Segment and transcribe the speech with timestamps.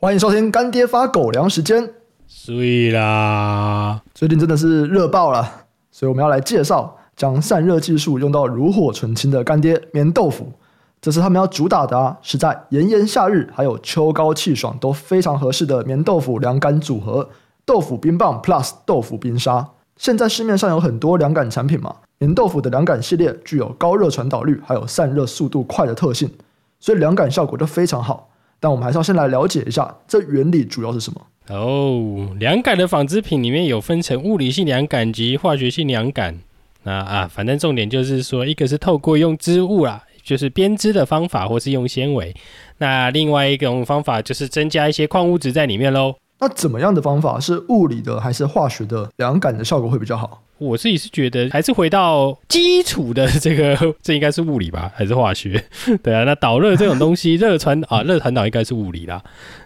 [0.00, 1.94] 欢迎收听干爹发狗粮时间。
[2.26, 4.02] 睡啦！
[4.14, 10.52] 最近真的是热爆了，所以我们要来介绍将散热技术用到炉火纯青的干爹棉豆腐。
[11.00, 17.30] 这是他们要主打的啊，是在炎炎夏日还有秋高气爽都非常合适的棉豆腐凉感组合——
[17.66, 19.70] 豆腐冰棒 Plus 豆腐冰沙。
[19.96, 26.30] 现在市面上有很多凉感产品嘛，眠豆腐的凉感系列具有高热传导率还有散热速度快的特性，
[26.78, 28.28] 所以凉感效果都非常好。
[28.60, 32.28] 但我们还是要先来了解一下这原理主要是什么哦。
[32.38, 36.38] 凉感的纺织品里面有分成物理性凉感及化学性凉感。
[36.82, 42.36] 那啊，反正重点就是说，一个是透过用织物啦，就是编织的方法，或是用纤维。
[42.76, 46.16] 那另外一种方法就是增加一些矿物质在里面喽。
[46.38, 50.42] 那怎么样的方法是物理的还是化学的凉感的效果会比较好？
[50.60, 55.64] 我自己是觉得还是回到基础的这个，这应该是物理吧，还是化学？
[56.04, 59.22] 对啊，那导热这种东西，热传啊，热传导应该是物理啦。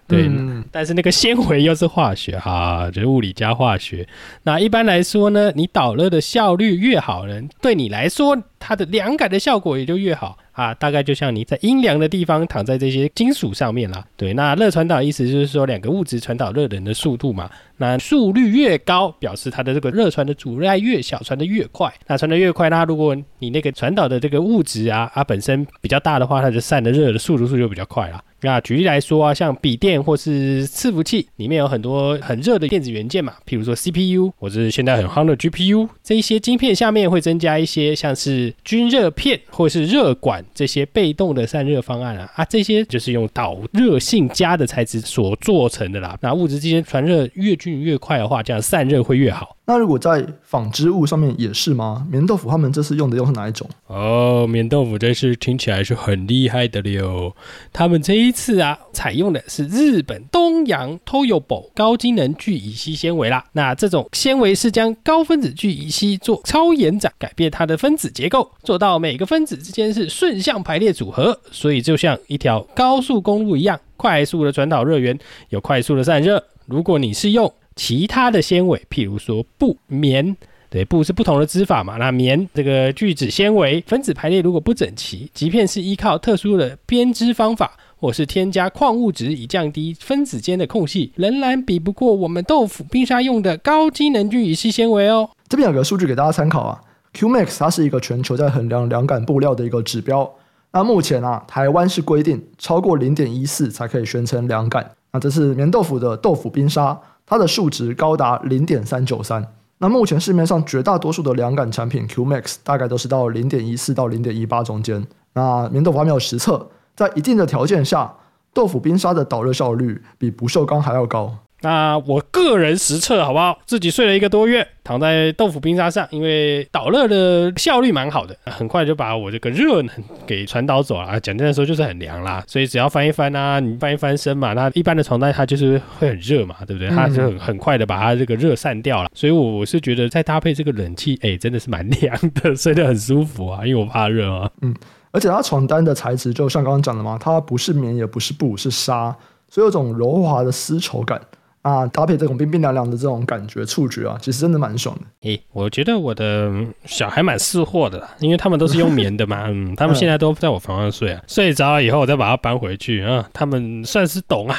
[0.07, 4.07] 对，嗯、但是那个纤维又是化学哈，就是物理加化学。
[4.43, 10.39] 那一般来说呢，你导热的效率越好呢，对你来说，它的凉感的效果也就越好。
[10.55, 14.05] 啊，大概就像你在阴凉的地方躺在这些金属上面啦。
[14.17, 17.51] 对，那热传导意思就是说两个物质传导热能的速度嘛。
[17.77, 21.93] 那速率越高，表示它的这个热传的阻碍越小，传得越快。
[22.07, 28.23] 那传得越快，那如果你那个传导的这个物质啊，它本身比较大的话，它就散的热的速度数就比较快了。
[28.45, 46.17] 那举例来说啊，像笔电或是伺服器里面有很多很热的电子元件嘛，譬如说 CPU 或者是现在很夯的 GPU，这一些晶片下面会增加一些像是均热片或是热管这些被动的散热方案啊，啊，这些就是用导热性佳的材质所做成的啦。
[46.21, 49.57] 那物质之间传热越均匀越快的话，这样散热会越好。
[49.67, 52.07] 那如果在纺织物上面也是吗？
[52.11, 53.67] 棉豆腐他们这次用的又是哪一种？
[53.87, 57.35] 哦，棉豆腐这次听起来是很厉害的了。
[57.73, 63.43] 他们这一次啊，采用的是日本东洋 Toyobo 高机能聚乙烯纤维啦。
[63.53, 76.45] 那这种纤维是将高分子聚乙烯做超延展，改变它的分子结构，做到每个分子之间是顺向排列组合，所以就像一条高速公路一样，快速的传导热源，有快速的散热。
[76.67, 80.37] 如果你是用其他的纤维，譬如说布、棉，
[80.71, 81.97] 对，布是不同的织法嘛。
[81.97, 95.31] 那棉这个聚酯纤维分子排列如果不整齐，即便是依靠特殊的编织方法，或是添加矿物质以降低分子间的空隙，仍然比不过我们豆腐冰沙用的高机能聚乙烯纤维哦。
[95.49, 96.81] 这边有个数据给大家参考啊
[97.13, 100.29] ，Qmax 它是一个全球在衡量凉感布料的一个指标。
[100.73, 104.91] 那目前啊，台湾是规定超过零点一四才可以宣称凉感。
[105.13, 107.01] 那这是棉豆腐的豆腐冰沙。
[107.27, 109.47] 它的数值高达零点三九三，
[109.79, 115.07] 那目前市面上绝大多数的凉感产品 Qmax 大概都是到零点一四到零点一八中间。
[115.33, 118.15] 那明豆腐还没有实测，在一定的条件下，
[118.53, 121.39] 豆腐冰沙的导热效率比不锈钢还要高。
[121.65, 123.59] 那我个人实测好不好？
[123.65, 129.91] 自己睡了一个多月，躺在豆腐冰沙上，因为导热的效率蛮好的，很快就把我这个热能
[130.27, 131.19] 给传导走了。
[131.21, 132.45] 简单的说，就是很凉啦。
[132.47, 136.91] 所以只要翻一翻啊，你翻一翻身嘛，那一般的床单它就是会很热嘛，对不对？
[136.91, 139.11] 它就很很快的把它这个热散掉了。
[139.15, 144.51] 所以我我是觉得再搭配这个冷气，哎，真的是蛮凉的，睡得很舒服啊，因为我怕热啊。
[144.61, 144.75] 嗯，
[145.13, 149.17] 而且它床单的材质就像刚刚讲的嘛，它不是棉也不是布，是纱，
[149.49, 151.19] 所以有种柔滑的丝绸感。
[151.65, 155.03] 啊，搭配这种冰冰凉凉的这种感觉触觉啊，其实真的蛮爽的。
[155.23, 156.53] 诶、欸，我觉得我的
[156.85, 164.59] 小孩蛮识货的，因为他们都是用棉的嘛， 嗯，他们现在都在我房上睡啊，睡着了以后我再把它搬回去啊，他们算是懂啊，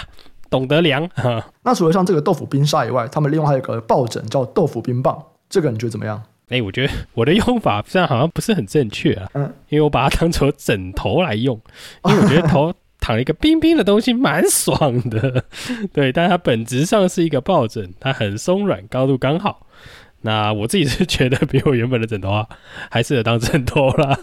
[0.50, 1.06] 懂得凉。
[1.14, 6.20] 啊、那除了像这个豆腐冰沙以外，他们另外还有一个抱枕叫豆腐冰棒，这个你觉得怎么样？
[6.50, 11.56] 诶、欸，我觉得我的用法虽然好像不是很正确啊，嗯，因为我把它当成枕头来用，
[12.06, 12.74] 因为我觉得头。
[13.06, 15.46] 躺一个冰冰的东西蛮爽的，
[15.94, 19.68] 对，但它本质上是一个抱枕，它很松软，高度刚好。
[20.22, 22.48] 那我自己是觉得比我原本的枕头啊，
[22.90, 24.22] 还适合当枕头啦。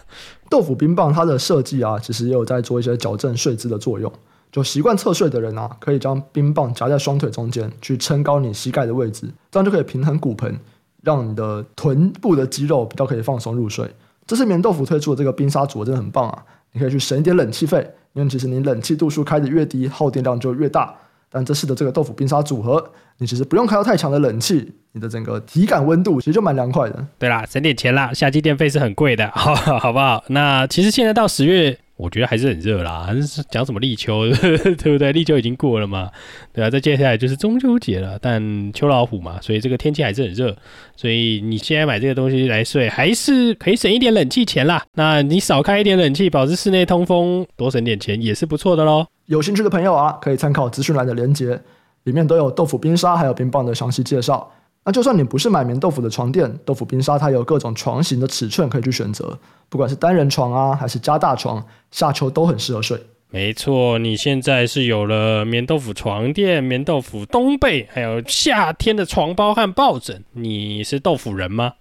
[0.51, 4.13] 豆腐冰棒它的设计啊，其实也有在做一些矫正睡姿的作用。
[4.51, 10.59] 就习惯侧睡的人啊，可以将冰棒夹在双腿中间，去撑高你膝盖的位置，这样就可以平衡骨盆，
[11.05, 13.89] 让你的臀部的肌肉比较可以放松入睡。
[14.27, 17.89] 这次眠豆腐推出的这个冰沙组真的很棒啊，你可以去省一点冷气费。
[18.15, 20.95] 因为其实你冷气度数开的越低，耗电量就越大。
[21.31, 22.85] 但这次的这个豆腐冰沙组合，
[23.19, 27.07] 你其实不用开到太强的冷气，你的整个体感温度其实就蛮凉快的。
[27.19, 30.23] 对啦，省点钱啦，夏季电费是很贵的，好，好不好？
[30.29, 31.79] 那其实现在到十月。
[32.03, 35.13] 我觉得还是很热啦，还是讲什么立秋， 对不对？
[35.13, 36.11] 立秋已经过了嘛，
[36.53, 40.57] 对啊，再接下来就是中秋节了，但秋老虎嘛，所以这个天气还是很热，
[40.97, 44.83] 所以你现在买这个东西来睡，还是可以省一点冷气钱啦。
[44.95, 49.07] 那你少开一点冷气，保持室内通风，多省点钱也是不错的喽。
[49.27, 51.61] 有兴趣的朋友啊，可以参考资讯栏的连接，
[52.03, 54.53] 里面都有豆腐冰沙还有冰棒的详细介绍。
[54.85, 59.39] 那就算你不是买棉豆腐的床垫，豆腐冰沙它有各种床型的尺寸可以去选择，
[59.69, 63.01] 不管是单人床啊，还是加大床，夏秋都很适合睡。
[63.31, 71.73] 没错，你现在是有了棉豆腐床垫、棉豆腐冬被，还有夏天的床包和抱枕，你是豆腐人吗？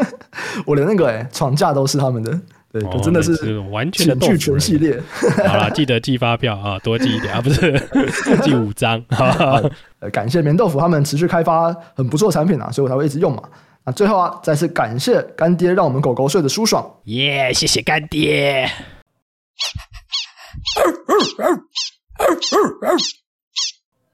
[0.66, 2.40] 我连那个哎床架都是他们的。
[2.72, 4.96] 对，就、真的是完全的剧全系列。
[5.48, 7.72] 好了，记得寄发票啊，多寄一点啊，不是
[8.44, 9.02] 寄五张。
[10.12, 13.42] 感谢棉豆腐他们持续开发很不错的产品啊，所以我才会一直用嘛。
[13.84, 16.88] 那最后啊，再次感谢干爹，让我们狗狗睡得舒爽。
[17.04, 18.70] 耶，谢谢干爹。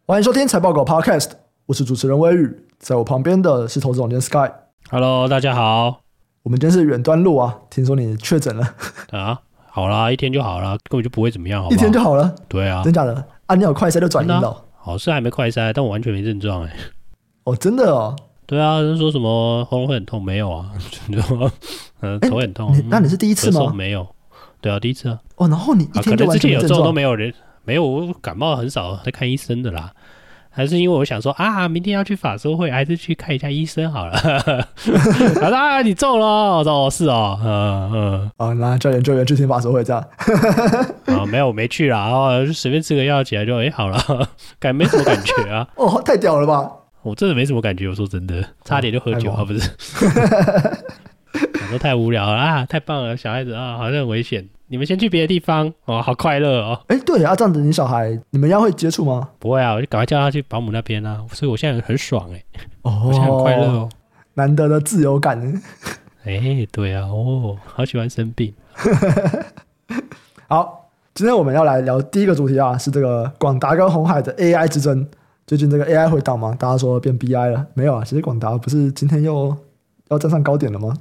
[0.06, 1.32] 欢迎收听财报狗 Podcast，
[1.66, 2.48] 我是主持人威宇，
[2.78, 4.50] 在我旁边的是投资总监 Sky。
[4.88, 6.05] Hello，大家好。
[6.46, 8.64] 我们今天是远端路啊，听说你确诊了
[9.10, 9.36] 啊？
[9.68, 11.76] 好啦，一天就好啦，根本就不会怎么样，好不好？
[11.76, 12.32] 一天就好了？
[12.46, 13.12] 对啊，真假的？
[13.46, 14.56] 啊，你有快筛就转阴了？
[14.76, 16.72] 好是还没快筛，但我完全没症状哎。
[17.42, 18.14] 哦，真的哦？
[18.46, 20.22] 对啊，人说什么喉咙会很痛？
[20.22, 20.70] 没有啊，
[22.02, 22.72] 嗯， 头很痛。
[22.88, 23.72] 那你是第一次吗？
[23.74, 24.06] 没有。
[24.60, 25.18] 对啊，第一次啊。
[25.38, 26.68] 哦，然后你一天就完全没症状？
[26.68, 27.34] 之前有都没有人，
[27.64, 29.92] 没有，我感冒很少在看医生的啦。
[30.56, 34.12] 还是因为我想说啊，明天要去法说会，还是去看一下医生好了。
[35.38, 36.26] 他说啊，你中了？
[36.56, 38.30] 我说哦，是哦，嗯嗯。
[38.38, 40.02] 啊，那叫研究员去听法说会这样。
[41.08, 43.98] 啊， 没有，我没去啦，然后就随便吃个药起来就哎、欸、好了，
[44.58, 45.68] 感没什么感觉啊。
[45.74, 46.72] 哦，太屌了吧！
[47.02, 49.70] 我真的没什么感觉，我说真的，差点就喝酒啊，不是。
[51.34, 54.48] 我说太无聊了啊，太棒了，小孩子啊，好像很危险。
[54.68, 56.80] 你们先去别的地方哦，好快乐哦！
[56.88, 59.28] 哎，对啊，这样子你小孩你们一样会接触吗？
[59.38, 62.44] 不会啊，我就赶快叫他去保姆那边啊，所以我现在很爽哎，
[62.82, 63.88] 哦，我现在很快乐哦，
[64.34, 65.40] 难得的自由感。
[66.24, 68.52] 哎，对啊，哦，好喜欢生病。
[70.48, 75.06] 好，今天我们要来聊第一个主题啊，是这个广达跟红海的 AI 之争。
[75.46, 78.02] 最近这个 AI 回档嘛，大家说变 BI 了，没有啊？
[78.04, 79.56] 其实广达不是今天又
[80.08, 80.92] 要站上高点了吗？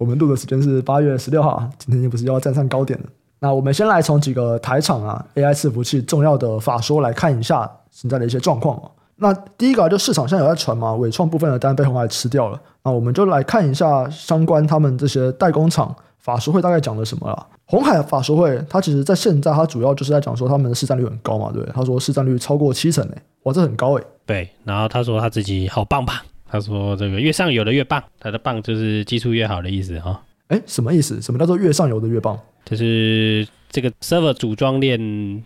[0.00, 3.06] 我们录的时间是八月十六号，今天又不是要站上高点了。
[3.38, 8.80] 那我们先来从几个台厂啊 AI 伺服器重要的法说来看一下现在的一些状况。
[9.16, 12.58] 那第一个就市场现在有在传嘛，纬创部分的单被红海吃掉了。
[12.82, 17.46] 那我们就来看一下相关他们这些代工厂法说会大概讲了什么了。
[17.66, 24.04] 红海法说会，它其实在现在它主要就是在讲说他们的市占率很高嘛，对，他说市占率超过七成诶，哇，这很高诶。
[24.24, 26.16] 对，然后他说他自己好棒棒。
[26.50, 30.20] 他说：“这个越上游的越棒，他的棒就是技术越好的意思哈。
[30.48, 31.20] 哎，什么意思？
[31.22, 32.38] 什么叫做越上游的越棒？
[32.64, 34.98] 就是这个 server 组装链，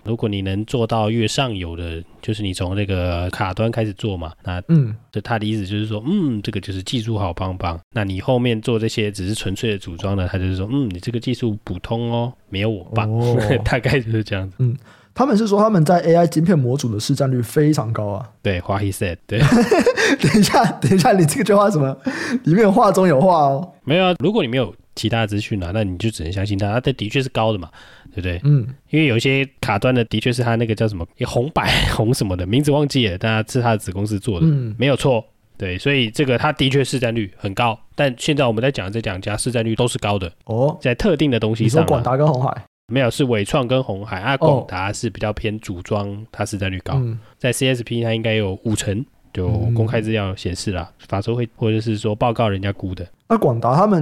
[0.05, 4.33] 如果你能做到越上游的，就是你从那个卡端开始做嘛。
[4.43, 7.79] 那嗯，就他的意思就是说，嗯，这个就是技术好棒棒。
[7.93, 13.11] 那你后面做这些只是纯粹的组装的，他就是说，嗯，你这个技术普通哦，没有我棒。
[13.11, 14.57] 哦、 大概就是这样子。
[14.59, 14.77] 嗯。”
[15.15, 18.29] 他们是说他们在 AI 晶片模组的市占率非常高啊。
[18.43, 19.17] 对，what he said。
[19.27, 19.39] 对，
[20.21, 21.97] 等一下，等一下，你这个句话什么？
[22.45, 23.73] 里面话中有话哦。
[23.85, 26.73] 没有啊，如果你没有其他资讯啊，那你就只能相信他。
[26.73, 27.69] 他的的确是高的嘛，
[28.11, 28.41] 对不对？
[28.45, 28.67] 嗯。
[28.91, 35.25] 因为有一些卡端的，的确是他那个叫什么红白 红什么的名字忘记了，但他是他的子公司做的，嗯，没有错。
[35.57, 37.79] 对，所以这个他的确市占率很高。
[37.95, 42.53] 但现在我们在讲的这两家市占率都是高的哦，在特定的东西上，你说广达跟红海。
[42.95, 44.37] 没有，是纬创跟红海啊。
[44.37, 46.95] 广达是比较偏组装，哦、它市占率高。
[46.95, 53.05] 嗯、在 CSP 它应该有五成，就公开资料显示了，法说会或者是说报告人家估的。
[53.29, 54.01] 那广达他们，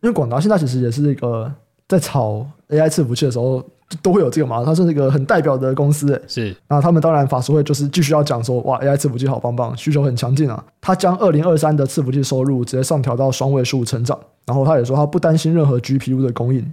[0.00, 1.52] 因为广达现在其实也是一个
[1.86, 3.64] 在炒 AI 伺服器的时候
[4.02, 6.20] 都会有这个嘛，它是一个很代表的公司。
[6.26, 10.64] 是，那他们当然法说会就是继续要讲说，哇，AI 伺服器好棒棒，需求很强劲啊。
[10.80, 16.66] 他将二零二三的伺服器收入直接上调到双位数成长，然后他也说他不担心任何 GPU 的供应。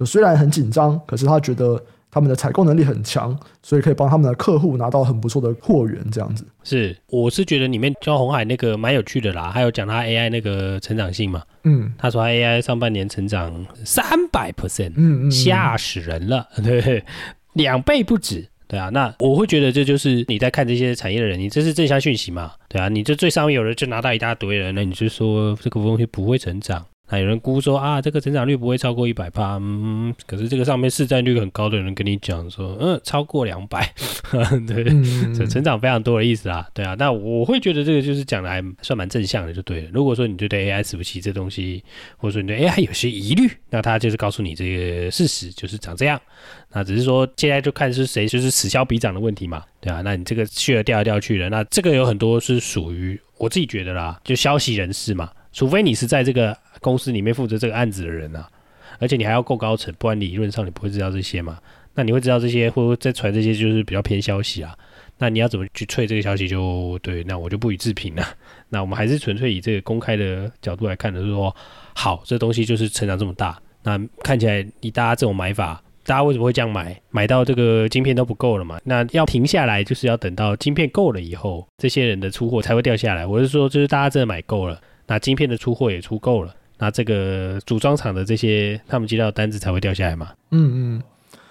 [0.00, 1.78] 就虽然很紧张，可是他觉得
[2.10, 6.02] 他们的采购能力很强，所以可以帮他们的客户拿到很不错的货源。
[6.10, 11.42] 这样子是，我是觉得里面教红海那个蛮有趣的啦，还有讲他 AI 那个成长性嘛。
[11.64, 13.54] 嗯，他说他 AI 上半年成长
[13.84, 14.02] 三
[14.32, 17.04] 百 percent，嗯嗯，吓死人了， 对，
[17.52, 18.88] 两倍不止，对啊。
[18.88, 22.88] 那我会觉得这就是你在看这些产业的人，你这是正向讯息嘛，对啊。
[22.88, 26.82] 你这最上面有人就拿到一大堆人，那你就说这个东西不会成长。
[27.10, 33.92] 那有人估说啊，这个成长率不会超过一百趴，嗯，可是这个上面市占率很高的人跟你讲说，嗯，超过两百，
[34.66, 39.90] 对，嗯、成长非常多的意思啊，对啊，那我会觉得这个就是讲的还算蛮正向的，就对了。
[39.92, 41.82] 如果说你对 AI 伺服器这东西，
[42.16, 46.20] 或者说你对 AI 有些疑虑，那他就是告诉你这个事实就是长这样，
[46.72, 56.56] 那只是说现在就看是谁就是此消彼长的问题嘛，对啊，那你这个去了掉来掉去的，那这个有很多是属于我自己觉得啦，就消息人士嘛，除非你是在这个。
[56.80, 58.48] 公司里面负责这个案子的人啊，
[59.00, 61.58] 而且你还要够高层，不然理论上你不会知道这些嘛。
[61.94, 64.74] 那你会知道这些，或者再传这些，就是比较偏消息啊。
[65.18, 68.26] 那你要怎么去吹这个消息就，对，那我就不予置评了。
[68.70, 71.54] 那我们还是纯粹以这个公开的角度来看的，就是说，
[71.94, 76.98] 好，这东西就是成长这么大，那看起来你大家这种买法，大家为什么会这样买？
[77.10, 78.80] 买到这个晶片都不够了嘛？
[78.84, 83.26] 那要停下来，就是要等到晶片够了以后，这些人的出货才会掉下来。
[83.26, 84.80] 我是说，就是大家真的买够了，
[85.10, 86.54] 那晶片的出货也出够了。
[86.78, 90.30] 那这个组装厂的这些，他们接到的单子才会掉下来嘛？
[90.52, 91.02] 嗯嗯，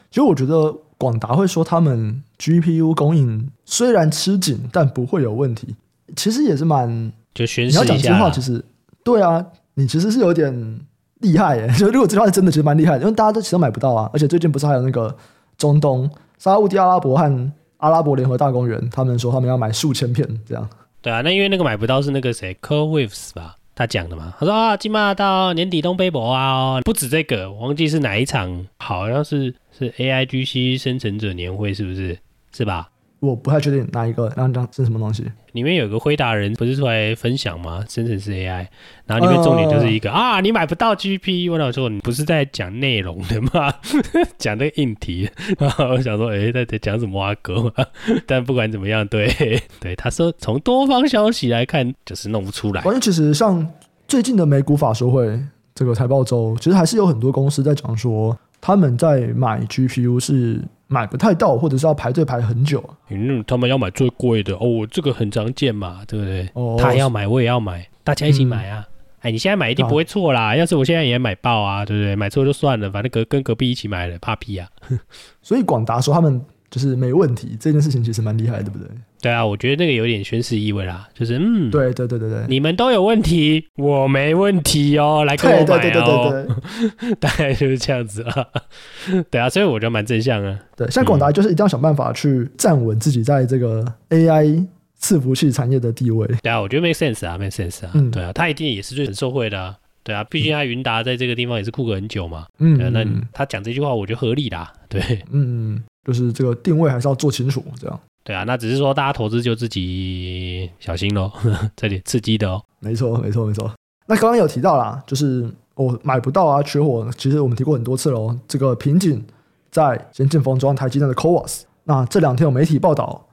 [0.09, 5.75] 其实我觉得广达会说他们 GPU 供应虽然吃紧，但不会有问题，
[6.15, 7.83] 其实也是蛮就宣示一下。
[7.83, 8.63] 你要讲真话，其实
[9.03, 10.79] 对啊，你其实是有点
[11.19, 11.67] 厉害耶。
[11.77, 14.09] 就如果这句话是真的，其实蛮厉害的，因为大家都其实买不到啊。
[14.13, 15.13] 而且最近不是还有那个
[15.57, 20.67] 中东沙乌地阿拉伯和阿拉伯联合大公园，他们说他们要买数千片这样。
[21.01, 23.55] 对啊，那因为那个买不到是那个谁 c o r w i v e s 吧？
[23.75, 32.19] 他讲的嘛，他说啊，起码到年底东北博啊，不止这个，我忘记是哪一场，好像是是 AIGC 生成者年会，是不是？
[32.51, 32.89] 是吧？
[33.19, 35.25] 我不太确定哪一个，那张是什么东西？
[35.51, 37.83] 里面有个回答人不是出来分享吗？
[37.89, 38.65] 生成式 AI，
[39.05, 43.73] 然后里面重点就是一个、呃、啊，你买不到 GP，我老说你不是在讲内容的吗？
[44.37, 47.73] 讲那个硬题，然后我想说，哎、欸，在在讲什么啊哥？
[48.25, 49.27] 但不管怎么样，对
[49.81, 52.81] 对，他说从多方消息来看，就是弄不出来。
[52.83, 53.67] 关键其实像
[54.07, 55.37] 最近的美股法说会
[55.75, 60.61] 这个财报周，其实还是有很多公司在讲说，他们在买 GPU 是。
[60.91, 62.83] 买不太到，或者是要排队排很久。
[63.09, 66.49] 嗯，他们要买最贵的哦，这个很常见嘛，对不对？
[66.53, 68.83] 哦，他要买，我也要买，大家一起买啊！
[68.89, 70.47] 嗯、哎，你现在买一定不会错啦。
[70.47, 72.15] 啊、要是我现在也买爆啊，对不对？
[72.15, 74.67] 买错就算了，反正隔跟隔壁一起买了，怕屁啊！
[75.43, 78.87] 所以广达说他们就是没问题，这件事情其实蛮厉害的，对不对？
[79.21, 87.09] 对啊，我觉得那个有点宣誓意味啦，就是嗯，对对对对对，你们都有问题，我没问题哦，来跟我买哦，对对对对对。
[87.09, 88.45] 对， 大概就是这样子啊，
[89.29, 90.57] 对啊，所以我觉得蛮正向啊。
[90.77, 94.65] 对，像广达就是一定要想办法去站稳自己在这个 AI
[95.01, 96.25] 伺服器产业的地位。
[96.41, 107.99] 对啊，我觉得 make sense 啊，make sense 啊，嗯，对啊，他一定也是最很受惠的啊，对啊，毕竟他云达在这个地方也是酷个很久嘛，嗯，对啊，那他讲这句话我觉得合理啦，对，嗯，就是这个定位还是要做清楚，这样。
[108.23, 111.31] 对啊，那只是说大家投资就自己小心喽，
[111.77, 112.59] 这里刺激的哦。
[112.79, 113.71] 没错，没错，没错。
[114.07, 117.07] 那刚刚有提到啦，就是我、哦、买不到啊，缺货。
[117.15, 119.23] 其实我们提过很多次喽，这个瓶颈
[119.69, 121.61] 在先进封装台积电的 CoWoS。
[121.83, 123.23] 那这两天有媒体报道，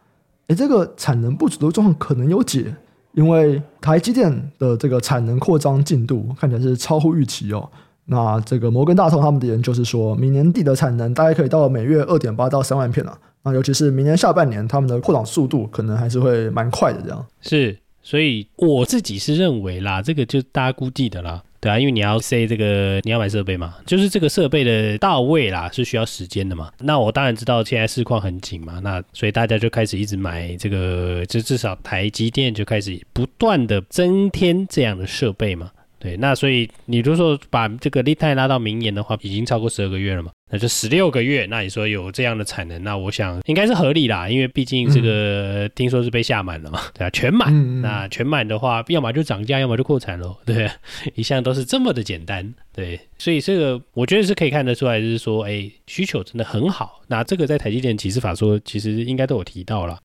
[0.49, 2.75] 哎，这个产能不足的状况可能有解，
[3.15, 7.71] 因为台积电的这个产能扩张进度看起来是超乎预期哦。
[8.07, 13.19] 那这个摩根大通他们的研究是说，明年底的产能大概可以到每月二点八到三万片了。
[13.43, 17.01] 啊，尤其是明年下半年，他们的扩张速度可能还是会蛮快的。
[17.03, 26.73] 这样是，所以我自己是认为啦，这个就大家估计的啦，对啊，因为你要 say 这个，你要买设备嘛，就是这个设备的到位啦，是需要时间的嘛。
[26.81, 35.71] 那我当然知道现在市况很紧嘛，那所以大家就开始一直买这个，就至少台积电就开始不断的增添这样的设备嘛。
[36.07, 41.47] 对，那所以你如果说把这个 lead time 拉到明年的话，已经超过十二个月了嘛，那就十六个月。
[41.47, 47.53] 那你说有这样的产能，那我想应该是合理啦，因为毕竟这个、嗯、听说是被下满了嘛，对啊，全满。
[47.53, 50.71] 嗯嗯，那全满的话，要么就涨价，要么就扩产喽，对，
[51.17, 52.55] 一向都是这么的简单。
[52.73, 57.01] 对，所以这个我觉得是可以看得出来，就是说，哎，需求真的很好。
[57.09, 59.99] 那这个在台积电启示法说，其实应该都有提到了。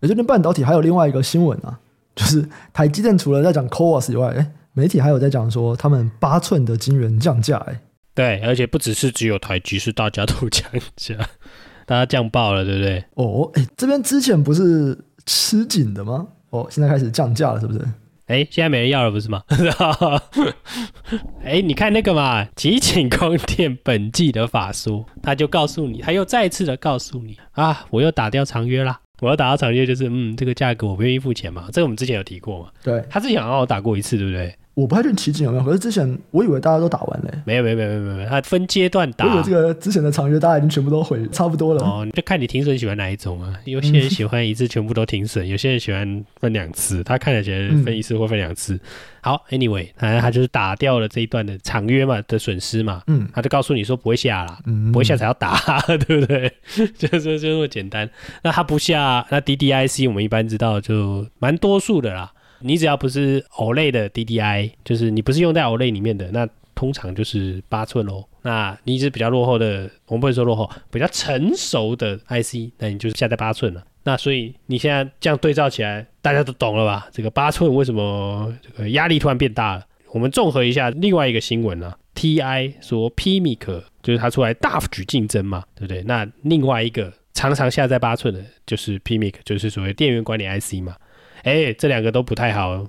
[0.00, 1.80] 而且那半导体还有另外一个新闻啊，
[2.14, 4.52] 就是台积电除了在讲 CoWoS 以外，哎。
[4.78, 7.80] 媒体还有在讲说，他们八寸的晶圆降价，哎，
[8.14, 11.16] 对，而且不只是只有台积，是大家都降价，
[11.84, 13.04] 大家降爆了，对不对？
[13.14, 16.28] 哦，哎，这边之前不是吃紧的吗？
[16.50, 17.80] 哦，现在开始降价了，是不是？
[18.26, 19.42] 哎，现在没人要了，不是吗？
[21.42, 29.00] 哎，你看那个嘛，奇景光电本季的法说，他就告诉你，他又再次的告诉你啊，我又打掉长约啦。
[29.20, 31.64] 我要打到长约，就是嗯，这个价格我不愿意付钱嘛。
[31.72, 32.68] 这个我们之前有提过嘛？
[32.84, 34.54] 对，他之前好像有打过一次，对不对？
[34.78, 37.42] 我不太确定奇景有没有，可是之前我以为大家都打完了。
[37.44, 39.26] 没有没有没有没有没有，它分阶段打。
[39.26, 41.82] 我以为这个之前的长约大家已经全部都毁差不多了。
[41.82, 43.52] 哦，就看你停损喜欢哪一种啊？
[43.64, 47.02] 有些人喜欢一次全部都停损，有些人喜欢分两次。
[47.02, 48.78] 他看起来分一次或分两次。
[49.20, 53.02] 好，Anyway，反正他就是打掉了这一段的长约嘛的损失嘛。
[53.08, 54.58] 嗯，他就告诉你说不会下了，
[54.92, 55.58] 不会下才要打，
[56.06, 56.52] 对不对？
[56.96, 58.08] 就就就这么简单。
[58.44, 62.32] 那他不下，那 DDIC 我们一般知道就蛮多数的啦。
[62.60, 68.24] 你只要不是 OLED 的 DDI，就是你不是用在 OLED 里面的，那通常就是八寸喽。
[68.42, 73.84] 那你是比较落后的，我们不会说落后，比较成熟的 IC，那你就是下在八寸了。
[74.04, 77.08] 那所以你现在这样对照起来，大家都懂了吧？
[77.12, 79.84] 这个八寸为什么这个压力突然变大了？
[80.12, 86.02] 我们综合一下另外一个新闻啊，TI 说 PMIC 就是它出来大举竞争嘛，对不对？
[86.04, 90.96] 那另外一个常常下在八寸的，就是 PMIC，就是所谓电源管理 IC 嘛。
[91.44, 92.86] 哎，这两个都不太好，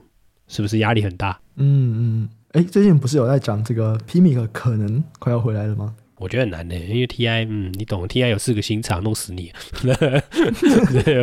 [0.48, 1.40] 是不是压力很大？
[1.58, 5.94] 嗯嗯，哎，最近不是有在讲这个 PMIC 可能快要回来了吗？
[6.18, 9.54] 我觉得很难的，因为 TI，嗯，你懂，TI 有四个新厂，弄死你。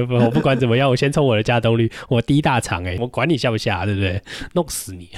[0.09, 4.23] 我不管怎么样，我先冲我的加动率，我第一大厂，哎，我管你下不下，对不对？
[4.55, 5.11] 弄死你。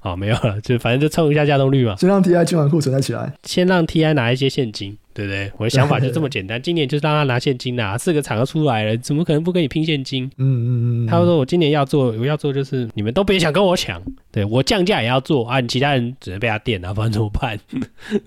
[0.00, 1.96] 好， 没有了，就反正就冲一下加动率嘛。
[1.96, 4.98] 先让 TI 清完库存再起来，先让 TI 拿一些现金。
[5.16, 5.50] 对不对？
[5.56, 6.60] 我的想法就这么简单。
[6.62, 10.24] 今年就是让他拿现金啊，四个厂都出来了，怎么可能不跟你拼现金？
[10.36, 11.06] 嗯嗯嗯。
[11.06, 17.58] 他说我今年要做，我要做就是你们都别想跟我抢，对我降价也要做啊，你其他人只能被他电啊，不然怎么办？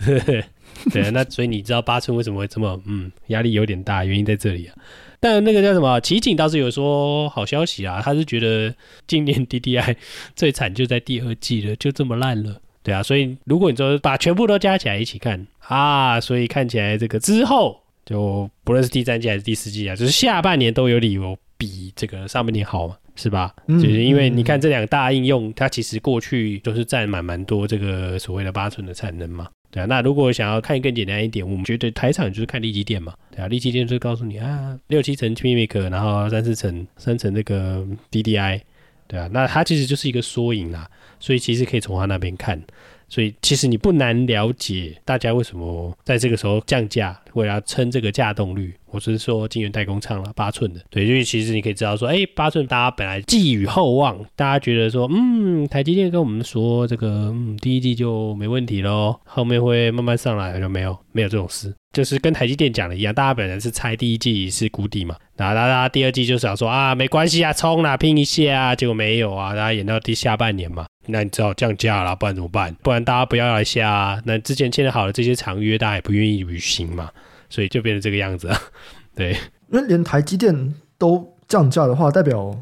[0.04, 0.44] 对
[0.92, 4.74] 对，那所以你知道八村为什么会这么嗯压力有点大，原因在这里啊。
[5.20, 8.74] 但那个叫什么奇景倒是有说好消息啊，他是觉得
[9.06, 9.96] 今年 DDI
[10.36, 12.60] 最惨就在第二季了，就这么烂了。
[12.90, 23.54] 对啊，所以如果你说把全部都加起来一起看啊，所以看起来这个之后就不论是第三季还是第四季啊，就是下半年都有理由比这个上半年好嘛，是吧？
[23.68, 29.48] 嗯、就是因为你看这两个大应用，它其实过去都是占满蛮多这个所谓的八寸的产能嘛。
[29.70, 33.14] 对啊，那如果想要看更简单一点，我们觉得台厂就是看立积电嘛。
[33.30, 38.62] 对啊，立积电就告诉你啊，六七层 PMIC，然后三四层三层那个 DDI。
[39.08, 40.90] 对啊，那它其实就是一个缩影啦，
[41.20, 42.62] 所以其实可以从他那边看，
[43.08, 48.74] 所以其实你不难了解大家为什么在这个时候降价，为了撑这个稼动率。
[48.92, 72.74] 我是说晶圆代工厂了，八寸的，对，因为其实你可以知道说，哎，八寸大家本来寄予厚望，大家觉得说，嗯，台积电跟我们说这个，嗯，第一季就没问题喽，后面会慢慢上来，就没有，没有这种事，就是跟台积电讲的一样，大家本来是猜第一季是谷底嘛，然后大家第二季就想说啊，没关系啊，冲啦，拼一下啊，结果没有啊，大家演到第下半年嘛，那你只好降价啦，不然怎么办？
[72.82, 77.10] 不然大家不要来下啊，那之前签的好的这些长约，大家也不愿意履行嘛。
[77.52, 78.62] 所以就变成这个样子啊，
[79.16, 79.32] 对，
[79.72, 82.56] 因为连台积电都降价的话，代表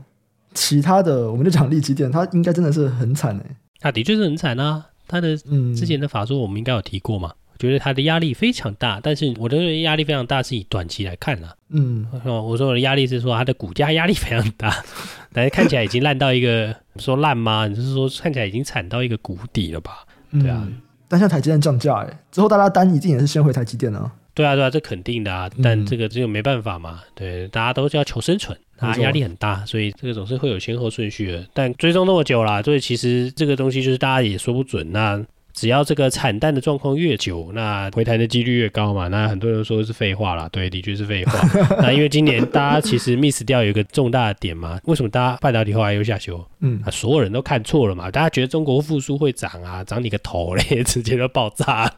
[0.54, 3.56] 其他的，我们就讲力积电，它应该真的是很惨哎。
[3.82, 14.74] 它的确是很惨啊，它的嗯之前的法说我们应该有提过嘛，我觉得他的压力非常大，但是我的压力非常大是以短期来看啊，嗯，我说我的压力是说它的股价压力非常大，
[15.34, 17.68] 但是看起来已经烂到一个说烂吗？
[17.68, 20.06] 你就是说看起来已经惨到一个谷底了吧？
[20.32, 24.12] 对啊，嗯、但现在台积电降价哎，之后大家单一定也是先回台积电啊。
[24.34, 31.44] 对啊，对啊，这肯定的啊，但这个只有没办法嘛，嗯、对，大家都是要求生存，啊，压力很大，所以这个总是会有先后顺序的。
[31.54, 35.26] 但追踪那么久啦，所以其实这个东西就是大家也说不准那。
[35.58, 39.08] 只要这个产淡的状况越久，那回弹的几率越高嘛。
[39.08, 41.34] 那很多人说是废话啦，对，的确是废话。
[41.82, 46.40] 那因为今年大家其实 miss 掉有一个重大的点嘛， 为什么大家半导体后来又下修？
[46.60, 51.92] 嗯，啊，所有人都看错了嘛，大家觉得中国复苏会涨啊，涨你个头嘞， 直接就爆炸，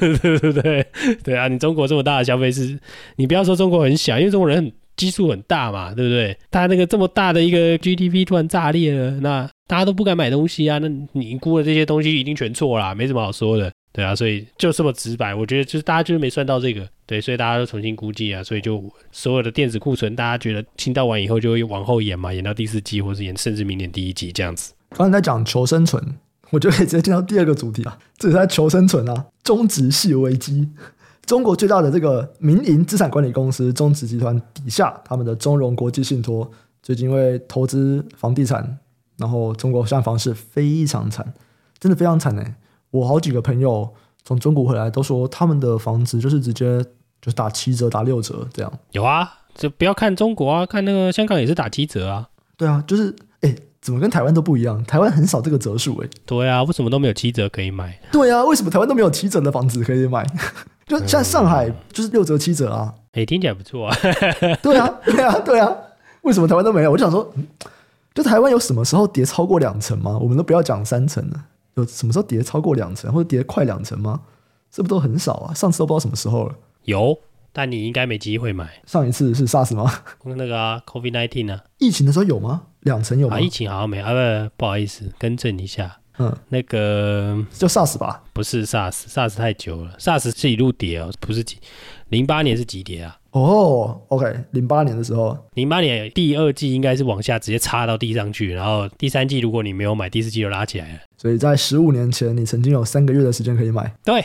[0.00, 0.86] 对不对？
[1.22, 2.78] 对啊，你中国这么大的消费是，
[3.16, 4.72] 你不要说中国很小，因为中国人很。
[4.96, 6.38] 基数很大嘛，对不对？
[6.52, 10.78] 他那个这么大的一个 GDP 突然炸裂了，那大家都不敢买东西啊。
[10.78, 14.14] 那你估的这些东西一定全错啦，没什么好说的，对啊。
[14.14, 18.42] 所以就这么直白，我觉得就是大家就是没算到这个，对，所以大家都重新估计啊。
[18.42, 24.72] 所以就所有的电子库存，大家觉得清到完以后就会往后延嘛，延到第四季，或是延甚至明年第一季这样子。
[24.90, 26.02] 刚才在讲求生存，
[26.50, 30.68] 我就可以直接进到第二个主题啊，这是在求生存啊，中植系危机。
[31.26, 36.48] 中国最大的这个民营资产管理公司中植集团底下，他们的中融国际信托
[36.82, 38.78] 最近因为投资房地产，
[39.16, 41.34] 然后中国现在房市非常惨，
[41.78, 42.44] 真的非常惨呢。
[42.90, 43.92] 我好几个朋友
[44.24, 46.84] 从中国回来都说，他们的房子就是直接
[47.20, 48.72] 就打七折、打六折这样。
[48.92, 52.28] 有啊，就不要看中国啊，看那个香港也是打七折啊。
[52.56, 54.82] 对啊，就是哎，怎么跟台湾都不一样？
[54.84, 56.08] 台湾很少这个折数哎。
[56.24, 57.98] 对啊，为什么都没有七折可以买？
[58.12, 60.24] 对啊，为什么台湾都没有七折的房子可以买？
[60.86, 63.96] 就像上海就是六折七折啊，哎、听起来不错啊。
[64.62, 65.72] 对啊，对啊，对啊，
[66.22, 66.92] 为什么台湾都没有？
[66.92, 67.32] 我就想说，
[68.14, 70.16] 就台湾有什么时候跌超过两成吗？
[70.18, 74.20] 我们都不要讲三成了，有什么时候跌超过两成或者跌快两成吗？
[74.70, 75.52] 这不都很少啊？
[75.52, 76.54] 上次都不知道什么时候了。
[76.84, 77.18] 有，
[77.52, 78.82] 但你应该没机会买。
[78.86, 79.92] 上一次是 SARS 吗？
[80.24, 81.64] 那个啊，COVID nineteen 啊？
[81.78, 82.62] 疫情的时候有吗？
[82.80, 83.36] 两成有吗？
[83.36, 85.98] 啊，疫情好像没啊，不，不好意思，更正一下。
[86.18, 88.22] 嗯，那个叫 SARS 吧？
[88.32, 91.58] 不是 SARS，SARS 太久了，SARS 是一路跌哦，不是几，
[92.10, 93.18] 零八年是急跌啊。
[93.34, 100.98] 哦，OK，零八年的时候，零八年第二季应该是往下直接插到地上去，然后第三季如果你没有买，第四季就拉起来了。
[101.16, 103.92] 所以在十五年前，你曾经有三个月的时间可以买。
[104.04, 104.24] 对，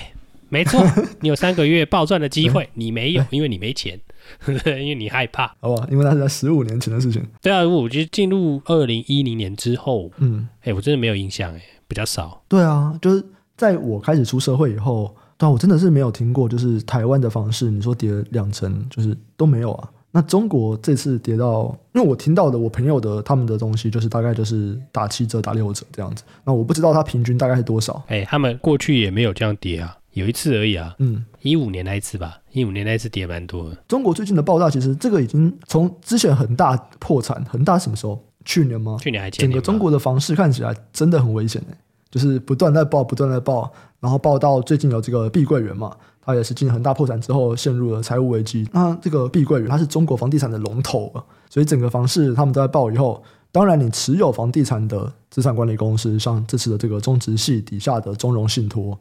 [0.50, 0.80] 没错，
[1.22, 4.00] 你有三个月暴赚的机会， 你没有，因为你没钱，
[4.46, 5.88] 因为你害怕，好吧？
[5.90, 7.26] 因为那是在十五年前的事情。
[7.42, 12.40] 对啊，我觉得进入二零一零年之后，嗯，哎、欸，我真的没有印象，哎，比较少。
[12.48, 13.26] 对啊，就是
[13.58, 15.16] 在我开始出社会以后。
[15.42, 19.90] 但我真的是没有听过，就是台湾的房市，你说跌两成，就是都没有啊。
[20.12, 26.24] 那中国这次跌到，因为我听到的我朋友的他们的东西，就是大概就是打七折、打六折这样子。
[26.44, 27.94] 那我不知道它平均大概是多少。
[28.08, 30.94] 哎、欸，他们过去也没有这样跌啊，有一次而已啊。
[31.00, 33.78] 嗯，一五年那一次吧，一五年那一次跌蛮多的。
[33.88, 38.22] 中国最近的爆炸，其实这个已经从之前恒大破产，恒大什么时候？
[38.44, 38.98] 去年吗？
[39.00, 39.30] 去年还。
[39.30, 41.78] 整个中国的房市看起来真的很危险哎、欸，
[42.10, 43.72] 就是不断在爆，不断在爆。
[44.00, 48.68] 然后报到最近有这个碧桂园嘛，它也是经恒大破产之后陷入了财务危机。
[48.72, 51.12] 那这个碧桂园它是中国房地产的龙头，
[51.50, 58.98] 所以整个房市他们都在爆以后，当然你持有房地产的资产管理公司，像这次的这个中植系底下的中融信托，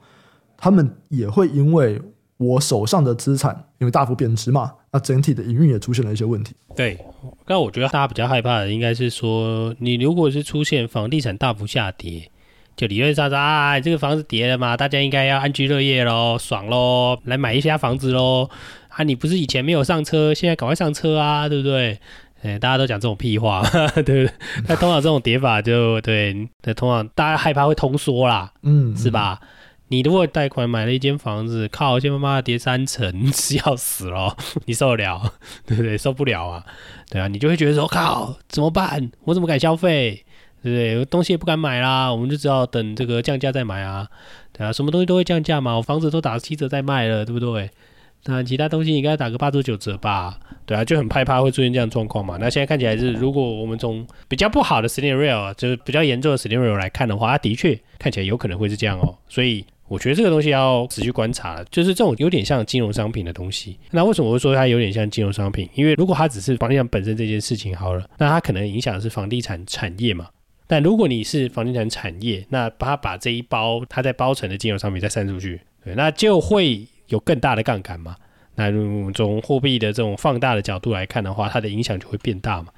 [0.56, 2.02] 他们也会因为
[2.36, 6.56] 我手上的资产因为大幅贬值嘛，那整体的营运也出现了一些问题。
[6.74, 6.98] 对，
[7.46, 12.30] 那我觉得大家比较害怕的应该是说，你如果是出现房地产大幅下跌。
[12.78, 18.48] 就理论上说啊，这个房子跌了嘛，大家应该要安居乐业喽，爽喽，来买一下房子喽。
[18.90, 21.98] 啊，你不是以前没有上车，现在赶快上车啊，对不对？
[22.44, 23.62] 哎，大家都讲这种屁话，
[23.96, 24.30] 对不对？
[24.68, 29.40] 那通常这种跌法就对，那通常大家害怕会通缩啦，嗯，是吧？
[29.88, 34.36] 你如果贷款买了一间房子，靠，现在妈妈跌三成， 是要死了，
[34.66, 35.32] 你受得了？
[35.66, 35.98] 对不对？
[35.98, 36.64] 受不了啊，
[37.10, 39.10] 对啊，你就会觉得说，靠，怎么办？
[39.24, 40.24] 我怎么敢消费？
[40.62, 41.04] 对不对？
[41.04, 44.08] 东西也不敢买啦，我们就只好等这个降价再买啊，
[44.52, 47.70] 对啊，什么东西都会降价嘛，我房子都打七折再卖了，对不对？
[48.24, 52.36] 那其他东西应该打个八折九折吧，对啊，就很害怕会出现这样状况嘛。
[52.40, 59.16] 那现在看起来是，如果我们从比较不好的 scenario，就是比较严重的 scenario 来看的话，它的确看起来有可能会是这样哦。
[59.28, 63.78] 所以我觉得这个东西要持续观察，就是这种有点像金融商品的东西。
[63.92, 65.68] 那为什么我会说它有点像金融商品？
[65.74, 70.26] 因为如果它只是房地产本身这件事情好了，那它可能影响的是房地产产业嘛。
[70.68, 78.14] 但如果你是房地产产业，那把它把这一包它在包成的金融商品再散出去，对，那就会有更大的杠杆嘛。
[78.54, 78.70] 那
[79.12, 82.68] 从货币的这种放大的角度来看的话，它的影响就会变大嘛。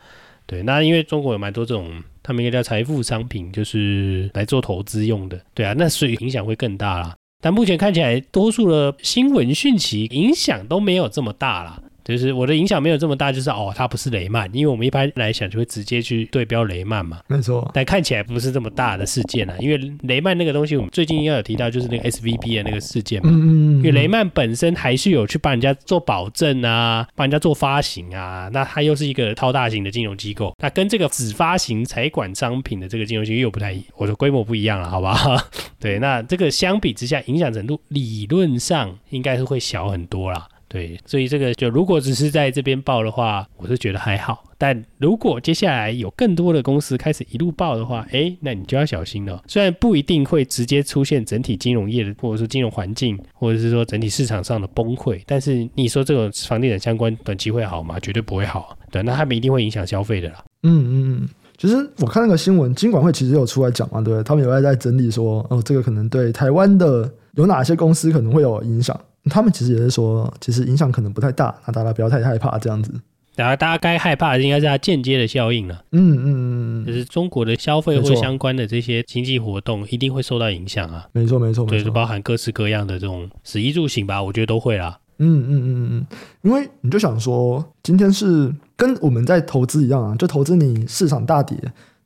[0.46, 7.14] 对，那因为中国有蛮多这种，他们应该叫财富商品，就是来做投资用的，对啊，那所以影响会更大啦。
[7.42, 11.82] 但目前看起来，多数的新闻讯息影响都没有这么大啦。
[12.10, 17.20] 就是我的影响没有这么大，就是哦，它不是雷曼，因为我们一般来想就会直接去对标雷曼嘛。
[17.28, 23.30] 没错，但看起来不是这么大的事件啊，因为雷曼那个东西，我们最近应该有提到，就是那个 SVB 的那个事件嘛。
[23.32, 23.76] 嗯嗯嗯。
[23.78, 35.18] 因为雷曼本身还是有去帮人家做保证啊，帮人家做发行啊，那它又是一个超大型的金融机构，那跟这个只发行财管商品的这个金融机构又不太，我的规模不一样了，好吧？
[35.80, 40.46] 对，那这个相比之下，影响程度理论上应该是会小很多啦。
[40.72, 44.44] 对，所以这个就如果只是在这边报的话，我是觉得还好。
[44.56, 49.42] 但如果接下来有更多的公司开始一路报的话，哎，那你就要小心了。
[49.48, 57.98] 虽然不一定会直接出现整体金融业的，或者说金融环境，或者是说整体市场上的崩溃，但是你说这种房地产相关短期会好吗？
[57.98, 58.78] 绝对不会好。
[58.92, 60.44] 对，那他们一定会影响消费的啦。
[60.62, 61.28] 嗯嗯嗯，
[61.58, 64.22] 其实我看那个新闻，金管会其实有出来讲嘛，对不对？
[64.22, 68.98] 他们有在在整理说，哦，这个可能对台湾的有哪些公司可能会有影响。
[69.24, 72.92] 他们其实也是说，其实影响可能不太大，那大家不要太害怕这样子。
[73.36, 75.84] 大家大家该害怕的应该是它间接的效应了。
[75.92, 81.06] 嗯嗯嗯，就是中国的消费或相关的这些经济活动一定会受到影响啊。
[81.12, 84.98] 没错没错，对，就包含各式各样的这种食衣住行吧，我觉得都会啦。
[85.18, 86.06] 嗯嗯嗯嗯，
[86.42, 91.56] 因为你就想说，今天是跟我们在投资一样啊，就投资你市场大跌，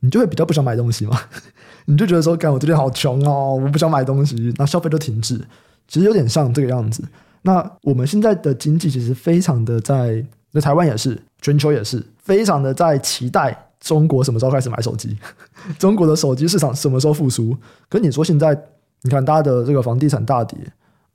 [0.00, 1.18] 你就会比较不想买东西嘛，
[1.86, 5.40] 你就觉得说，干我最近好穷哦，我不想买东西，那消费就停滞。
[5.88, 7.02] 其实有点像这个样子。
[7.42, 15.16] 那我们现在的经济其实非常的在，那台湾也是，全球也是，非常的在期待中国什么时候开始买手机，
[15.78, 17.56] 中国的手机市场什么时候复苏。
[17.88, 18.58] 可你说现在，
[19.02, 20.58] 你看大家的这个房地产大跌，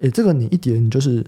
[0.01, 1.25] 诶，这个你一跌，你就是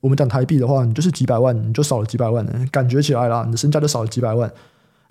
[0.00, 4.48] 我们讲台币的话，你就是几百万，你就少了几百万，感觉起来了，你的身价就少了几百万。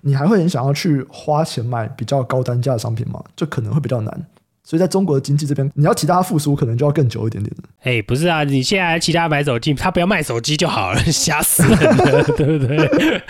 [0.00, 3.22] 你还会很想要去花钱买比较高单价的商品吗？
[3.36, 4.26] 这可能会比较难。
[4.66, 7.54] 所以在中国的经济这边，你要其他复苏，可能就要更久一点点。
[7.80, 13.22] 哎、欸，不是啊，你现在其他买手机，他不要卖手机就好了， 吓死人了，对不对？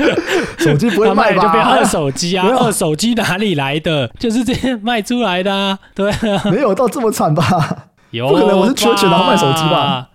[0.64, 4.06] 手机不会卖吧就变二手机啊，二手机哪里来的？
[4.18, 7.88] 就是这样卖出来的啊，对啊，没有到这么惨吧？
[8.12, 10.10] 有，不可能我是缺钱然后卖手机吧？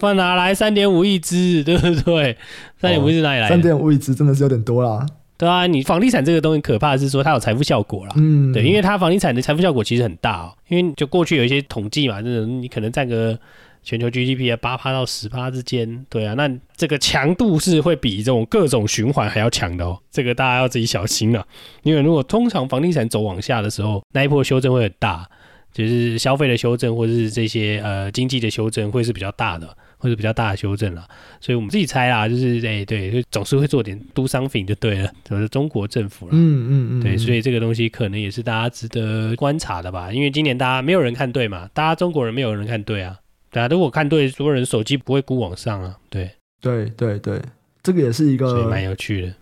[0.00, 2.38] 不然拿来三点五亿只，对不对？
[2.80, 3.48] 三点五亿只哪里来的？
[3.50, 5.04] 三点五亿只真的是有点多啦。
[5.44, 8.14] 对啊，你房地产这个东西可怕的是说它有财富效果啦。
[8.16, 10.54] 嗯，对，因为它房地产的财富效果其实很大哦。
[10.68, 13.38] 因为就过去有一些统计嘛，就是你可能占个
[13.82, 19.98] 全球 GDP 的八趴到十趴之间，对啊，那这个强度是会比这种各种循环还要强的哦。
[20.10, 21.46] 这个大家要自己小心了，
[21.82, 25.28] 因为如果通常房地产走往下的时候，那一波修正会很大，
[25.74, 29.76] 就是消费的修正或者是这些呃经济的修正会是比较大的。
[30.04, 31.02] 或者比较大的修正了，
[31.40, 43.16] 所以我们自己猜啦，就是哎、欸，对，就总是会做点 do something 就对了，就是中国政府了，嗯嗯嗯，对，所以这个东西可能也是大家值得观察的吧，因为今年大家没有人看对嘛，大家中国人没有人看对啊，
[43.50, 47.40] 对啊如果看对，所有人手机不会估往上啊，对，对对对，
[47.82, 49.34] 这个也是一个，蛮有趣的。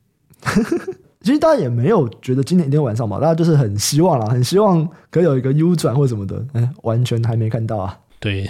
[1.22, 7.98] 其实大家也没有觉得今天一天晚上嘛，大家就是很希望啦，很希望可以有一个 U 转或什么的，哎，完全还没看到啊。
[8.22, 8.48] 对，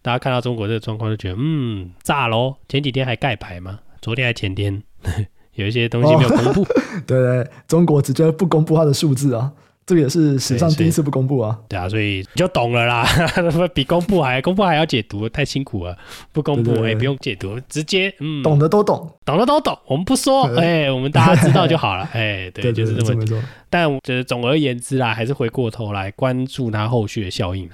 [0.00, 2.56] 大家看到中国这个状况就觉得，嗯，炸喽！
[2.66, 4.82] 前几天还盖牌嘛，昨天还前天，
[5.52, 6.62] 有一些东西没有公布。
[6.64, 6.66] 哦、
[7.06, 9.52] 对，中国直接不公布它的数字啊，
[9.84, 11.58] 这个也是史上第一次不公布啊。
[11.68, 13.06] 对，对啊，所以你就懂了啦，
[13.74, 15.94] 比公布还公布还要解读，太辛苦了。
[16.32, 19.78] 不公布哎，不用解读，直接嗯，懂的都懂，懂的都懂。
[19.84, 22.08] 我们不说，哎，我们大家知道就好了。
[22.14, 23.22] 哎，对，就是这么。
[23.68, 27.68] 但就是总而言之啦，还是回过头来关注它后续的效应。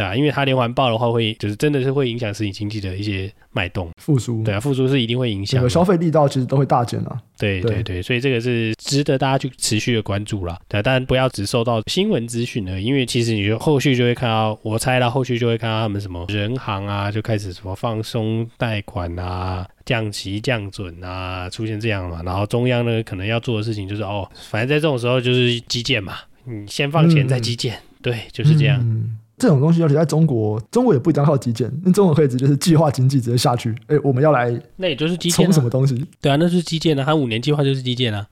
[0.00, 4.42] 对啊，因为它连环爆的话，会就是真的是会影响实体经济的一些脉动复苏。
[4.42, 7.20] 对啊，复苏是一定会影响，消费力道其实都会大减啊。
[7.38, 10.58] 对对对，所以这个是值得大家去持续的关注啦。
[10.68, 22.22] 对啊，当然不要只受到新闻资讯呢，因为其实你就后续就会看到，我猜到后续就会看到他们什么人行啊，就开始什么放松贷款啊、降息降准啊，出现这样嘛。
[22.24, 28.80] 然后中央呢，可能要做的事情就是哦，反正在这种时候就是基建嘛，你先放钱再基建，嗯、对，就是这样。
[28.80, 33.74] 嗯这种东西，而且在中国，中国也不一定靠基建，那中国可以直接是计划经济直接下去。
[33.86, 36.04] 哎，我们要来，那也就是基建冲什么东西？
[36.20, 38.26] 对啊，那是基建啊，它五年计划就是基建啊。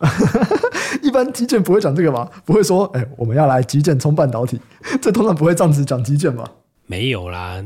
[1.02, 2.30] 一般基建不会讲这个吧？
[2.44, 4.60] 不会说，哎，我们要来基建冲半导体，
[5.00, 6.44] 这通常不会这样子讲基建吧？
[6.86, 7.64] 没有啦，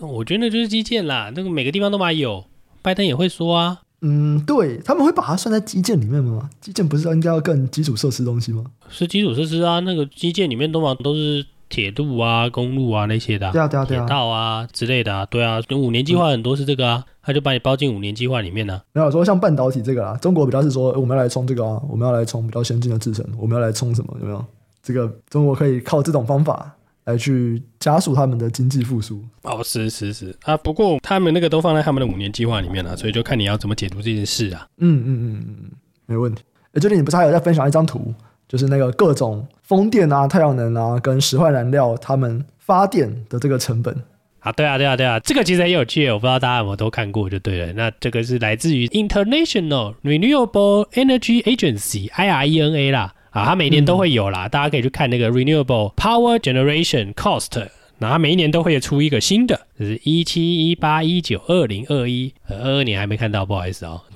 [0.00, 2.44] 我觉得那就是基建啦，那个每个地方都嘛有，
[2.82, 3.80] 拜登也会说啊。
[4.02, 6.50] 嗯，对，他们会把它算在基建里面吗？
[6.60, 8.64] 基建不是应该要更基础设施东西吗？
[8.90, 11.46] 是基础设施啊，那个基建里面都嘛都是。
[11.74, 18.80] 铁路啊，公路啊那些的，对啊对啊对啊，铁道啊之类的啊，对啊，五年计划很多是这个啊，他就把你包进五年计划里面呢。
[18.92, 24.16] 没有说像半导体这个啊，中国比较是说我们要来冲这个啊，我们要来冲比较先进的制程，我们要来冲什么？
[24.20, 24.44] 有没有？
[24.84, 26.72] 这个中国可以靠这种方法
[27.06, 29.20] 来去加速他们的经济复苏。
[29.42, 34.68] 哦，是是是啊，不过他们那个都放在他们的五年计划里面了，所以就看你要怎么解读这件事啊。
[34.78, 35.70] 嗯嗯嗯嗯，
[36.06, 36.44] 没问题。
[36.72, 38.14] 哎，最近你不是还有在分享一张图？
[38.48, 43.94] 就是那个各种风电啊、太阳能啊，跟石化燃料他们发电的这个成本
[44.40, 47.72] 啊，对啊，对啊，对啊，这个其实也有趣，我不知道大家有没有都看过就对了。
[47.72, 57.68] 那这个是来自于 International Renewable Energy Agency（IRENA） 啦，啊，它每年都会有啦，大家可以去看那个 Renewable Power Generation Cost。
[58.04, 64.00] 然后每一年都会出一个新的，就是一七、一八、一九、二零、二一、二二年还没看到，不好意思哦。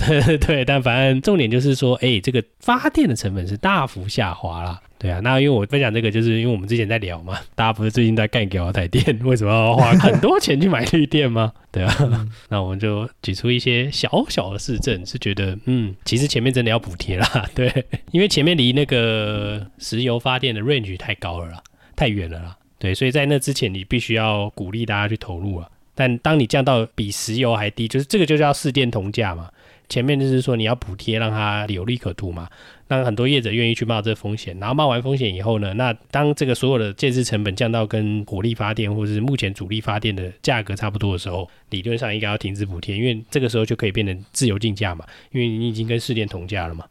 [0.46, 4.80] 对但反正重点就是说，哎，这个发电的成本是大幅下滑啦。
[4.98, 11.52] 对啊，那因为我分享这个，就是因为我们之前在聊嘛，大家不是最近在干给我台电，为什么要花很多钱去买绿电吗？
[11.70, 17.72] 对啊，嗯、那我们就举出一些小小的事证，是觉得，嗯，其实前面真的要补贴啦， 对，
[18.10, 21.62] 因为前面离那个石油发电的 range 太高了啦，
[21.94, 22.56] 太远了啦。
[22.78, 25.68] 对，所以在那之前，你必须要鼓励大家去投入啊。
[25.94, 29.50] 但当你降到比石油还低，就是这个就叫市电同价嘛。
[29.88, 32.46] 前面就是说你要补贴，让它有利可图嘛，
[32.88, 34.56] 让很多业者愿意去冒这个风险。
[34.60, 46.84] 然后冒完风险以后呢，那当这个所有的建设成本降到跟火力发电或者是目前主力发电的价格差不多的时候，理论上应该要停止补贴，因为这个时候就可以变成自由竞价嘛，因为你已经跟市电同价了嘛。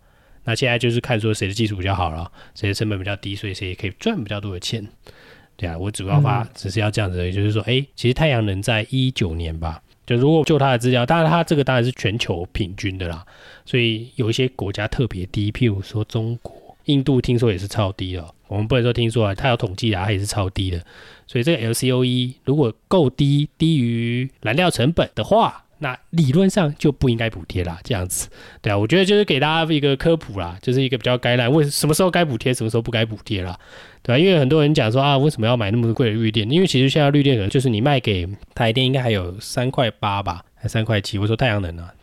[0.43, 4.85] 那现在就是看说谁的技术比较好了，谁的成本比较低，所以谁也可以赚比较多的钱。
[5.57, 13.25] 对啊，我主要发只是要这样子，就是说，哎，其实太阳能在一九年吧，就如果就它的资料，当然它这个当然是全球平均的啦，
[13.65, 18.33] 所以有一些国家特别低，譬如说中国、印度，听说也是超低哦。
[18.47, 20.81] 我们不能说听说啊，它有统计啊，它也是超低的。
[21.25, 27.79] 所以这个 LCOE 如果够低，低于燃料成本的话，那理论上就不应该补贴啦。
[27.83, 28.27] 这样子，
[28.61, 33.57] 对啊，我觉得就是给大家一个科普啦，就是一个比较该来为什么时候该补贴，什么时候不该补贴啦，
[34.01, 36.49] 对啊，因为很多人讲说啊，为什么要买那么贵的绿电？
[36.49, 41.17] 因为其实现在绿电可能就是你卖给台电应该还有三块八吧，还三块七。
[41.17, 41.93] 我说太阳能啊，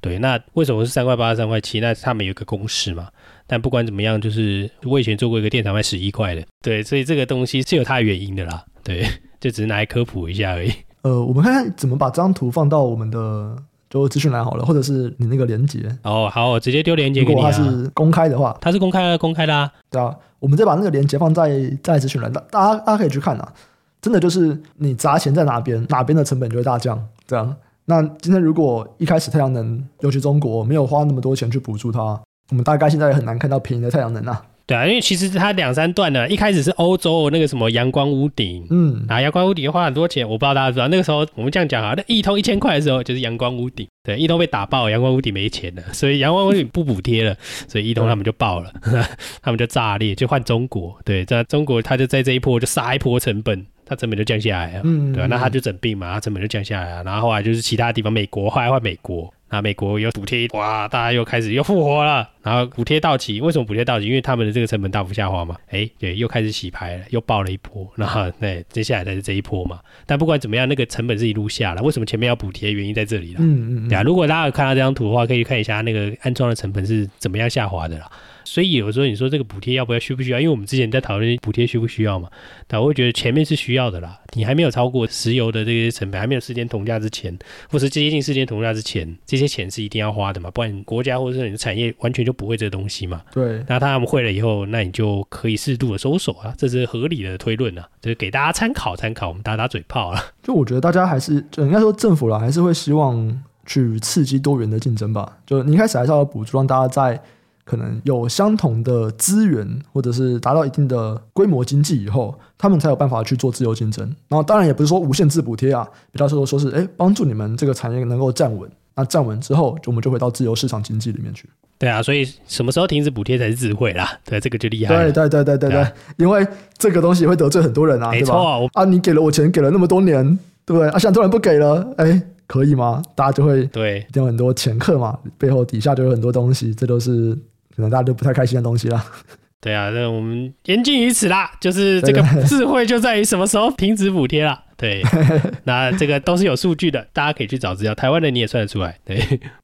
[0.00, 1.80] 对，那为什么是三块八、三块七？
[1.80, 3.08] 那他们有一个公式嘛。
[3.50, 9.06] 但不管怎么样，就是我以前做过一个电厂卖十一块的，对，所以这个东西是有它的原因的啦，对，
[9.40, 10.70] 就只是拿来科普一下而已。
[11.02, 13.56] 呃，我们看看怎么把这张图放到我们的
[13.88, 15.96] 就资讯栏好了，或者是你那个连接。
[16.02, 17.50] 哦，好，我直接丢连接给你啊。
[17.50, 19.70] 如果它是公开的话，它是公开的，公开的啊。
[19.90, 21.50] 对啊，我们再把那个连接放在
[21.82, 23.52] 在资讯栏，大大家大家可以去看啊。
[24.00, 27.02] 真的就是你砸钱在哪边，哪边的成本就会大降。
[27.26, 27.56] 这样，
[27.86, 32.20] 那今天如果一开始太阳能，尤其中国没有花那么多钱去补助它。
[32.50, 34.42] 我们大概现在也很难看到便宜的太阳能啊。
[34.68, 40.86] 对啊，因为其实它两三段呢，一开始是欧洲那个什么阳光屋顶，嗯，啊，阳光屋顶花很多钱，我不知道大家知道。
[40.88, 47.34] 那个时候我们这样讲啊，那一通一千块的时候就是阳光屋顶，对，一通被打爆，阳光屋顶没钱了， 所以阳光屋顶不补贴了，
[47.66, 49.02] 所以一通他们就爆了，对
[49.40, 55.26] 他们就炸裂，就换中国，对，在中国他就在这一波就杀一波成本，他成本就降下来了，嗯，对吧、啊？
[55.30, 59.32] 那它就整病嘛，它成本就降下来了，然后后来就是其他地方，美国后来换美国。
[59.50, 62.28] 那美国又补贴，哇，大家又开始又复活了。
[62.42, 64.04] 然后补贴到期，为什么补贴到期？
[64.04, 65.56] 因为他们的这个成本大幅下滑嘛。
[65.70, 67.90] 哎，对，又开始洗牌了，又爆了一波。
[67.96, 69.80] 然后，对，接下来才是这一波嘛。
[70.04, 71.80] 但不管怎么样，那个成本是一路下了。
[71.82, 72.70] 为什么前面要补贴？
[72.70, 73.38] 原因在这里了。
[73.40, 78.10] 嗯嗯对啊，如果大家有看到这张图的话，可以看一下那个安装的成本是怎么样下滑的啦。
[78.48, 80.40] 所以有时候你说这个补贴要不要需不需要？
[80.40, 82.30] 因为我们之前在讨论补贴需不需要嘛，
[82.66, 84.18] 但我会觉得前面是需要的啦。
[84.32, 87.36] 你还没有超过石油的这些成本，还没有世间铜价之前，
[87.70, 93.22] 或是接近世间铜价之前，这些钱是一定要花的嘛，不然国家或者是你的产业完全就不会这个东西嘛。
[93.32, 93.62] 对。
[93.68, 100.22] 那他们会了以后，那你就可以适度的收手啊，这是合理的推论啊，就是给大家参考参考，我们打打嘴炮啊。
[100.42, 105.38] 就我觉得大家还是就应该说政府啦，还是会希望去刺激多元的竞争吧。
[105.46, 107.20] 就你一开始还是要补助，让大家在。
[107.68, 114.04] 可能有相同的资源，或者是达到一定的规模经济以后，他们才有办法去做自由竞争。
[114.28, 118.70] 然后当然也不是说无限制补贴啊，比较说说是哎帮助你们这个产业能够站稳。
[118.96, 121.48] 那站稳之后，就我们就回到自由市场经济里面去。
[121.78, 124.18] 对啊，所以什么时候停止补贴才是智慧啦？
[124.24, 124.92] 对，这个就厉害。
[124.96, 126.44] 对对对对对对，啊、因为
[126.76, 130.24] 这个东西会得罪很多人啊，没错啊，啊，你给了我钱，给了那么多年，
[130.64, 130.88] 对不对？
[130.88, 133.00] 啊，现在突然不给了，哎，可以吗？
[133.14, 137.38] 大家就会对，有很多前客嘛，背后底下就有很多东西，这都是。
[137.78, 139.00] 可能大家都不太开心的东西啦。
[139.62, 141.48] 对啊，那我们言尽于此啦。
[141.60, 144.64] 就是这个智慧就在于什么时候停止补贴了。
[144.76, 145.00] 对，
[145.62, 147.94] 那这个都是有数据的，大家可以去找资料。
[147.94, 148.98] 台湾的你也算得出来。
[149.04, 149.16] 对，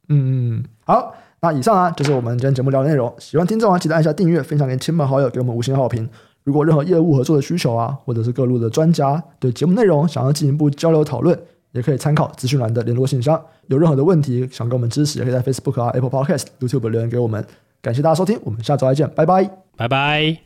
[0.09, 3.13] 嗯嗯，好，那以上啊就是我们今天节目聊的内容。
[3.19, 6.09] 喜欢听众啊，记得按下订阅，分享给亲朋好友，给我们五星好评。
[6.45, 11.37] 如果任何业务合作的需求啊，或者是各路的专家对节目内容想要进一步交流讨论，
[11.73, 13.41] 也可以参考资讯栏的联络信箱。
[13.69, 17.45] 有任何的问题想跟我们支持，也可以在 Facebook 啊、Apple Podcast、YouTube 留言给我们。
[17.85, 20.39] 感谢大家收听，我们下周再见，拜拜，拜拜。